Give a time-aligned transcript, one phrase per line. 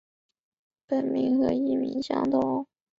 [0.87, 2.65] 本名和艺名相同。